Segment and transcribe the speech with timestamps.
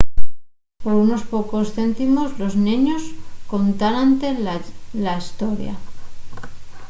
[0.81, 3.03] por unos pocos céntimos los neños
[3.53, 4.27] contaránte
[5.03, 5.75] la hestoria